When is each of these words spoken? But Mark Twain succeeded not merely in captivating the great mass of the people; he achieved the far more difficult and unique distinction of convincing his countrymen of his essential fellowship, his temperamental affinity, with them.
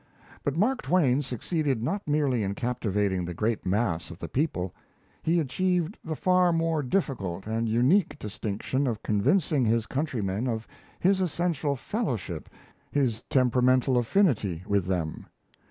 But 0.43 0.57
Mark 0.57 0.81
Twain 0.81 1.21
succeeded 1.21 1.83
not 1.83 2.07
merely 2.07 2.41
in 2.41 2.55
captivating 2.55 3.23
the 3.23 3.35
great 3.35 3.67
mass 3.67 4.09
of 4.09 4.17
the 4.17 4.27
people; 4.27 4.73
he 5.21 5.39
achieved 5.39 5.95
the 6.03 6.15
far 6.15 6.51
more 6.51 6.81
difficult 6.81 7.45
and 7.45 7.69
unique 7.69 8.17
distinction 8.17 8.87
of 8.87 9.03
convincing 9.03 9.63
his 9.63 9.85
countrymen 9.85 10.47
of 10.47 10.67
his 10.99 11.21
essential 11.21 11.75
fellowship, 11.75 12.49
his 12.91 13.21
temperamental 13.29 13.95
affinity, 13.95 14.63
with 14.65 14.87
them. 14.87 15.27